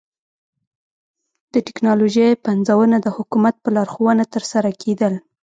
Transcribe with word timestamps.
د 1.53 1.55
ټکنالوژۍ 1.67 2.29
پنځونه 2.47 2.95
د 3.01 3.07
حکومت 3.17 3.55
په 3.63 3.69
لارښوونه 3.75 4.23
ترسره 4.33 4.69
کېدل 4.81 5.13